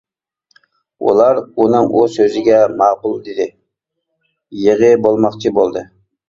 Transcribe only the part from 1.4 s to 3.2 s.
ئۇنىڭ ئۇ سۆزىگە ماقۇل